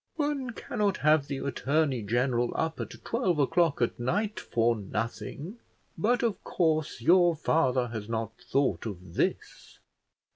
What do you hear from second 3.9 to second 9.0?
night for nothing; but of course your father has not thought